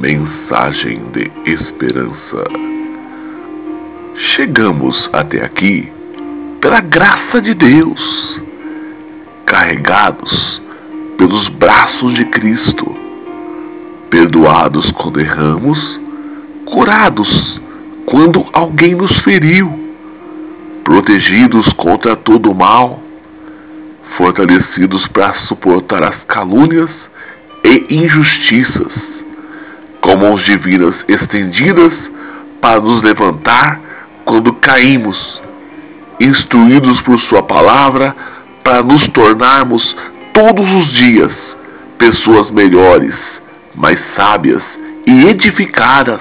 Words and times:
mensagem 0.00 1.00
de 1.12 1.30
esperança. 1.44 2.44
Chegamos 4.34 5.10
até 5.12 5.44
aqui 5.44 5.92
pela 6.60 6.80
graça 6.80 7.42
de 7.42 7.54
Deus, 7.54 8.40
carregados 9.46 10.62
pelos 11.18 11.48
braços 11.48 12.14
de 12.14 12.24
Cristo, 12.26 12.94
perdoados 14.10 14.90
quando 14.92 15.20
erramos, 15.20 16.00
curados 16.64 17.60
quando 18.06 18.46
alguém 18.52 18.94
nos 18.94 19.16
feriu, 19.20 19.70
protegidos 20.84 21.70
contra 21.74 22.16
todo 22.16 22.50
o 22.50 22.54
mal, 22.54 23.00
fortalecidos 24.16 25.06
para 25.08 25.34
suportar 25.46 26.02
as 26.02 26.24
calúnias 26.24 26.90
e 27.64 27.86
injustiças, 27.90 28.92
mãos 30.24 30.42
divinas 30.44 30.94
estendidas 31.06 31.92
para 32.58 32.80
nos 32.80 33.02
levantar 33.02 33.78
quando 34.24 34.54
caímos, 34.54 35.18
instruídos 36.18 36.98
por 37.02 37.20
Sua 37.22 37.42
palavra 37.42 38.16
para 38.62 38.82
nos 38.82 39.06
tornarmos 39.08 39.82
todos 40.32 40.66
os 40.72 40.92
dias 40.94 41.30
pessoas 41.98 42.50
melhores, 42.50 43.14
mais 43.74 43.98
sábias 44.16 44.62
e 45.06 45.26
edificadas. 45.26 46.20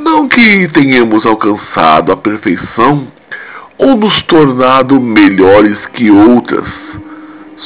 Não 0.00 0.28
que 0.28 0.68
tenhamos 0.68 1.24
alcançado 1.24 2.12
a 2.12 2.16
perfeição 2.16 3.08
ou 3.78 3.96
nos 3.96 4.22
tornado 4.24 5.00
melhores 5.00 5.78
que 5.94 6.10
outras. 6.10 6.68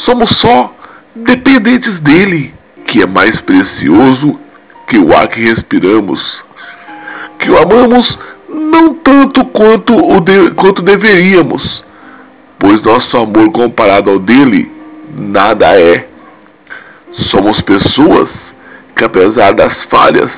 Somos 0.05 0.31
só 0.39 0.73
dependentes 1.17 1.99
dele, 2.01 2.55
que 2.87 3.03
é 3.03 3.07
mais 3.07 3.41
precioso 3.41 4.46
que 4.87 4.99
o 4.99 5.17
ar 5.17 5.29
que 5.29 5.41
respiramos. 5.41 6.21
Que 7.39 7.51
o 7.51 7.59
amamos 7.59 8.19
não 8.49 8.95
tanto 8.95 9.45
quanto, 9.47 9.95
o 9.95 10.21
de, 10.21 10.51
quanto 10.53 10.83
deveríamos, 10.83 11.85
pois 12.59 12.81
nosso 12.83 13.17
amor 13.17 13.51
comparado 13.53 14.11
ao 14.11 14.19
dele 14.19 14.71
nada 15.15 15.79
é. 15.79 16.09
Somos 17.31 17.61
pessoas 17.63 18.29
que, 18.95 19.05
apesar 19.05 19.53
das 19.53 19.75
falhas, 19.85 20.31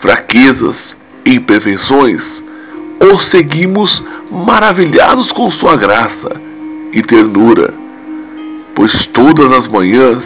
fraquezas 0.00 0.76
e 1.24 1.34
imperfeições, 1.34 2.20
o 3.00 3.18
seguimos 3.30 4.04
maravilhados 4.30 5.30
com 5.32 5.50
Sua 5.52 5.76
graça 5.76 6.40
e 6.92 7.02
ternura, 7.02 7.72
pois 8.74 9.06
todas 9.08 9.52
as 9.52 9.68
manhãs 9.68 10.22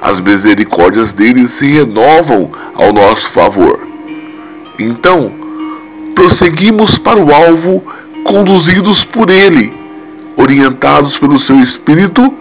as 0.00 0.20
misericórdias 0.20 1.12
dele 1.14 1.50
se 1.58 1.66
renovam 1.66 2.50
ao 2.78 2.92
nosso 2.92 3.30
favor. 3.32 3.78
Então, 4.78 5.30
prosseguimos 6.14 6.96
para 7.00 7.18
o 7.18 7.32
alvo, 7.32 7.84
conduzidos 8.24 9.04
por 9.06 9.28
ele, 9.28 9.72
orientados 10.36 11.16
pelo 11.18 11.38
seu 11.40 11.58
espírito, 11.60 12.32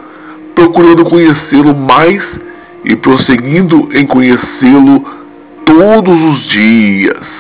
procurando 0.56 1.06
conhecê-lo 1.06 1.76
mais 1.76 2.24
e 2.86 2.96
prosseguindo 2.96 3.90
em 3.94 4.06
conhecê-lo 4.06 5.04
todos 5.66 6.24
os 6.24 6.50
dias. 6.50 7.37